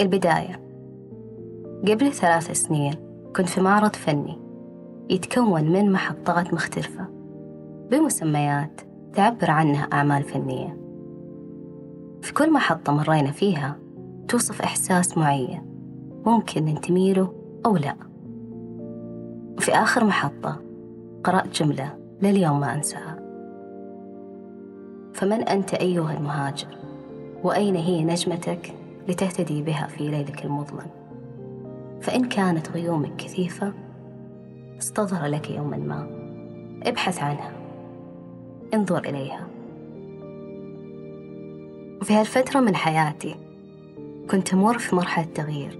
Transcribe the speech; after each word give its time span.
البداية. 0.00 0.60
قبل 1.88 2.12
ثلاث 2.12 2.50
سنين 2.52 2.94
كنت 3.36 3.48
في 3.48 3.60
معرض 3.60 3.96
فني 3.96 4.38
يتكون 5.10 5.72
من 5.72 5.92
محطات 5.92 6.54
مختلفة 6.54 7.06
بمسميات 7.90 8.80
تعبر 9.14 9.50
عنها 9.50 9.84
أعمال 9.92 10.22
فنية. 10.22 10.76
في 12.22 12.32
كل 12.34 12.52
محطة 12.52 12.92
مرينا 12.92 13.30
فيها 13.30 13.76
توصف 14.28 14.62
إحساس 14.62 15.18
معين 15.18 15.62
ممكن 16.26 16.64
ننتمي 16.64 17.12
له 17.12 17.32
أو 17.66 17.76
لا. 17.76 17.94
وفي 19.56 19.72
آخر 19.72 20.04
محطة 20.04 20.56
قرأت 21.24 21.62
جملة 21.62 21.94
لليوم 22.22 22.60
ما 22.60 22.74
أنساها. 22.74 23.18
فمن 25.14 25.42
أنت 25.42 25.74
أيها 25.74 26.12
المهاجر؟ 26.18 26.68
وأين 27.44 27.76
هي 27.76 28.04
نجمتك؟ 28.04 28.74
لتهتدي 29.08 29.62
بها 29.62 29.86
في 29.86 30.08
ليلك 30.08 30.44
المظلم. 30.44 30.86
فإن 32.00 32.24
كانت 32.24 32.70
غيومك 32.70 33.16
كثيفة 33.16 33.72
استظهر 34.78 35.26
لك 35.26 35.50
يوما 35.50 35.76
ما. 35.76 36.08
ابحث 36.82 37.22
عنها. 37.22 37.52
انظر 38.74 38.98
إليها. 38.98 39.46
وفي 42.00 42.14
هالفترة 42.14 42.60
من 42.60 42.76
حياتي 42.76 43.34
كنت 44.30 44.54
أمر 44.54 44.78
في 44.78 44.96
مرحلة 44.96 45.26
تغيير. 45.34 45.78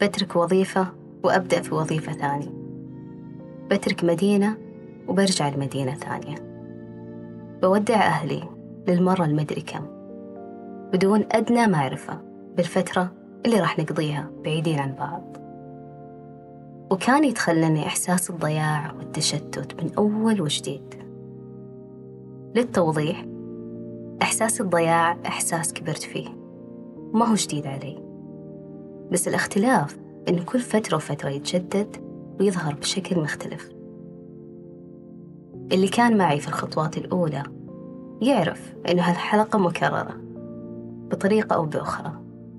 بترك 0.00 0.36
وظيفة 0.36 0.86
وأبدأ 1.22 1.62
في 1.62 1.74
وظيفة 1.74 2.12
ثانية. 2.12 2.48
بترك 3.70 4.04
مدينة 4.04 4.56
وبرجع 5.08 5.48
لمدينة 5.48 5.94
ثانية. 5.94 6.34
بودع 7.62 7.94
أهلي 7.94 8.42
للمرة 8.88 9.24
المدري 9.24 9.60
كم. 9.60 10.01
بدون 10.92 11.24
أدنى 11.32 11.66
معرفة 11.66 12.20
بالفترة 12.56 13.12
اللي 13.46 13.60
راح 13.60 13.78
نقضيها 13.78 14.30
بعيدين 14.44 14.78
عن 14.78 14.92
بعض. 14.92 15.36
وكان 16.90 17.24
يتخلني 17.24 17.86
إحساس 17.86 18.30
الضياع 18.30 18.92
والتشتت 18.92 19.82
من 19.82 19.94
أول 19.94 20.40
وجديد. 20.40 20.94
للتوضيح 22.54 23.26
إحساس 24.22 24.60
الضياع 24.60 25.16
إحساس 25.26 25.72
كبرت 25.72 26.02
فيه. 26.02 26.28
ما 27.14 27.26
هو 27.26 27.34
جديد 27.34 27.66
علي. 27.66 28.02
بس 29.12 29.28
الاختلاف 29.28 29.98
إن 30.28 30.38
كل 30.38 30.60
فترة 30.60 30.96
وفترة 30.96 31.28
يتجدد 31.28 31.96
ويظهر 32.40 32.74
بشكل 32.74 33.20
مختلف. 33.20 33.70
اللي 35.72 35.88
كان 35.88 36.16
معي 36.16 36.40
في 36.40 36.48
الخطوات 36.48 36.98
الأولى 36.98 37.42
يعرف 38.22 38.74
إن 38.88 38.98
هالحلقة 38.98 39.58
مكررة. 39.58 40.21
بطريقة 41.12 41.54
أو 41.54 41.64
بأخرى 41.64 42.12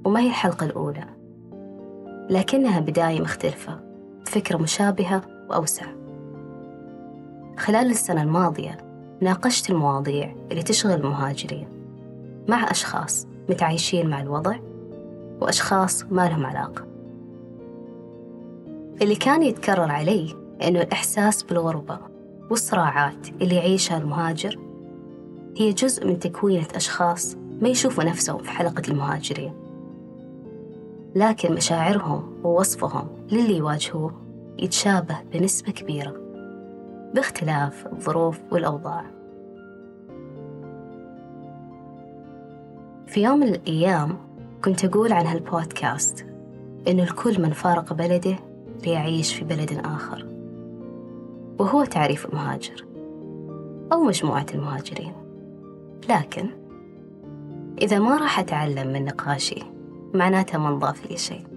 وما 0.06 0.20
هي 0.20 0.28
الحلقة 0.28 0.66
الأولى. 0.66 1.06
لكنها 2.30 2.80
بداية 2.80 3.22
مختلفة 3.22 3.80
فكرة 4.26 4.58
مشابهة 4.58 5.22
وأوسع. 5.50 5.86
خلال 7.58 7.92
السنة 7.92 8.24
الماضية 8.24 8.78
ناقشت 9.22 9.70
المواضيع 9.70 10.36
اللي 10.52 10.64
تشغل 10.64 10.92
المهاجرين 10.92 11.68
مع 12.48 12.72
أشخاص 12.72 13.28
متعايشين 13.50 14.10
مع 14.10 14.22
الوضع 14.22 14.56
وأشخاص 15.42 16.04
ما 16.04 16.30
لهم 16.30 16.46
علاقة. 16.46 16.86
اللي 19.02 19.16
كان 19.16 19.44
يتكرر 19.44 19.92
علي 19.92 20.36
إنه 20.64 20.82
الإحساس 20.82 21.44
بالغربة 21.44 22.00
والصراعات 22.50 23.28
اللي 23.42 23.56
يعيشها 23.56 23.98
المهاجر 23.98 24.60
هي 25.58 25.74
جزء 25.74 26.08
من 26.08 26.20
تكوينة 26.20 26.68
أشخاص 26.76 27.36
ما 27.64 27.70
يشوفوا 27.70 28.04
نفسهم 28.04 28.38
في 28.38 28.50
حلقة 28.50 28.84
المهاجرين. 28.88 29.54
لكن 31.16 31.54
مشاعرهم 31.54 32.24
ووصفهم 32.44 33.08
للي 33.32 33.58
يواجهوه 33.58 34.14
يتشابه 34.60 35.18
بنسبة 35.34 35.72
كبيرة 35.72 36.16
باختلاف 37.14 37.88
الظروف 37.88 38.40
والأوضاع. 38.52 39.06
في 43.08 43.24
يوم 43.24 43.40
من 43.40 43.48
الأيام 43.48 44.18
كنت 44.64 44.86
أقول 44.86 45.14
عن 45.14 45.26
هالبودكاست 45.26 46.26
إن 46.88 47.00
الكل 47.00 47.42
من 47.42 47.52
فارق 47.52 47.94
بلده 47.94 48.36
ليعيش 48.86 49.36
في 49.36 49.46
بلد 49.46 49.82
آخر 49.86 50.28
وهو 51.60 51.86
تعريف 51.86 52.26
المهاجر 52.26 52.86
أو 53.94 54.04
مجموعة 54.04 54.46
المهاجرين. 54.54 55.14
لكن 56.10 56.63
إذا 57.82 58.00
ما 58.00 58.18
راح 58.18 58.40
أتعلم 58.40 58.94
من 58.94 59.06
نقاشي 59.06 59.64
معناتها 60.14 60.58
ما 60.58 60.70
انضاف 60.70 61.12
لي 61.12 61.18
شيء. 61.18 61.48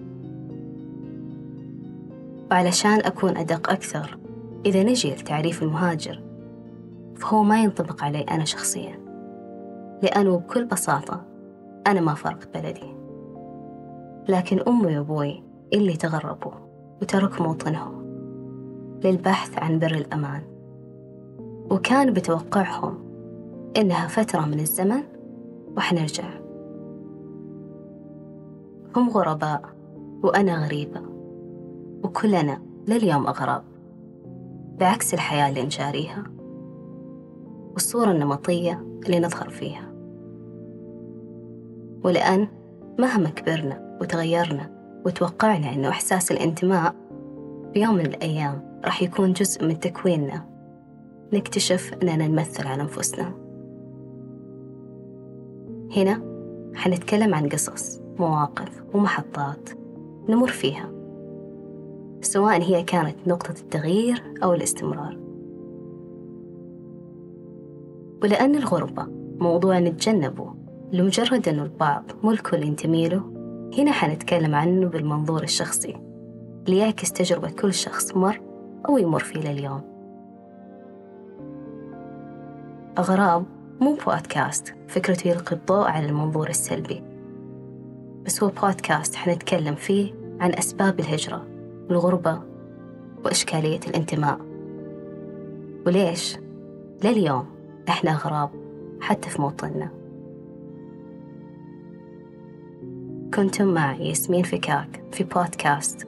وعلشان 2.51 2.99
أكون 2.99 3.37
أدق 3.37 3.71
أكثر 3.71 4.17
إذا 4.65 4.83
نجي 4.83 5.11
لتعريف 5.11 5.63
المهاجر 5.63 6.23
فهو 7.15 7.43
ما 7.43 7.63
ينطبق 7.63 8.03
علي 8.03 8.21
أنا 8.21 8.45
شخصيا. 8.45 8.99
لأنه 10.03 10.37
بكل 10.37 10.65
بساطة 10.65 11.21
أنا 11.87 12.01
ما 12.01 12.13
فرقت 12.13 12.57
بلدي. 12.57 12.95
لكن 14.29 14.59
أمي 14.67 14.97
وأبوي 14.97 15.43
اللي 15.73 15.93
تغربوا 15.93 16.51
وتركوا 17.01 17.45
موطنهم 17.45 18.07
للبحث 19.03 19.57
عن 19.57 19.79
بر 19.79 19.91
الأمان. 19.91 20.41
وكان 21.71 22.13
بتوقعهم 22.13 22.97
إنها 23.77 24.07
فترة 24.07 24.45
من 24.45 24.59
الزمن 24.59 25.03
وحنرجع 25.77 26.23
هم 28.95 29.09
غرباء 29.09 29.61
وأنا 30.23 30.65
غريبة. 30.65 31.01
وكلنا 32.03 32.61
لليوم 32.87 33.27
أغراب. 33.27 33.63
بعكس 34.79 35.13
الحياة 35.13 35.49
اللي 35.49 35.63
نجاريها 35.63 36.23
والصورة 37.73 38.11
النمطية 38.11 38.85
اللي 39.05 39.19
نظهر 39.19 39.49
فيها. 39.49 39.91
ولأن 42.03 42.47
مهما 42.99 43.29
كبرنا 43.29 43.97
وتغيرنا 44.01 44.69
وتوقعنا 45.05 45.73
إنه 45.73 45.89
إحساس 45.89 46.31
الانتماء 46.31 46.95
بيوم 47.73 47.95
من 47.95 48.05
الأيام 48.05 48.81
راح 48.85 49.01
يكون 49.01 49.33
جزء 49.33 49.65
من 49.65 49.79
تكويننا. 49.79 50.45
نكتشف 51.33 51.93
أننا 52.03 52.27
نمثل 52.27 52.67
على 52.67 52.81
أنفسنا. 52.81 53.46
هنا 55.95 56.21
حنتكلم 56.75 57.35
عن 57.35 57.49
قصص 57.49 58.01
مواقف 58.19 58.83
ومحطات 58.93 59.69
نمر 60.29 60.47
فيها 60.47 60.91
سواء 62.21 62.61
هي 62.61 62.83
كانت 62.83 63.15
نقطة 63.27 63.61
التغيير 63.61 64.23
أو 64.43 64.53
الاستمرار. 64.53 65.17
ولأن 68.23 68.55
الغربة 68.55 69.07
موضوع 69.39 69.79
نتجنبه 69.79 70.53
لمجرد 70.91 71.47
أنه 71.47 71.63
البعض 71.63 72.03
مو 72.23 72.31
الكل 72.31 72.63
ينتمي 72.63 73.09
له 73.09 73.21
هنا 73.77 73.91
حنتكلم 73.91 74.55
عنه 74.55 74.87
بالمنظور 74.87 75.43
الشخصي 75.43 75.95
ليعكس 76.67 77.11
تجربة 77.11 77.49
كل 77.49 77.73
شخص 77.73 78.15
مر 78.15 78.41
أو 78.89 78.97
يمر 78.97 79.19
فيه 79.19 79.39
لليوم. 79.39 79.81
أغراب 82.97 83.43
مو 83.81 83.97
بودكاست 84.05 84.75
فكرته 84.87 85.27
يلقي 85.27 85.55
الضوء 85.55 85.87
على 85.87 86.05
المنظور 86.05 86.49
السلبي. 86.49 87.03
بس 88.25 88.43
هو 88.43 88.49
بودكاست 88.49 89.15
حنتكلم 89.15 89.75
فيه 89.75 90.13
عن 90.39 90.53
أسباب 90.53 90.99
الهجرة 90.99 91.45
والغربة 91.89 92.41
وإشكالية 93.25 93.79
الانتماء. 93.87 94.39
وليش؟ 95.85 96.37
لليوم 97.03 97.45
إحنا 97.89 98.11
أغراب 98.11 98.49
حتى 99.01 99.29
في 99.29 99.41
موطننا. 99.41 99.89
كنتم 103.33 103.73
معي 103.73 104.09
ياسمين 104.09 104.43
فكاك 104.43 105.03
في 105.11 105.23
بودكاست 105.23 106.07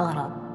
أغراب 0.00 0.47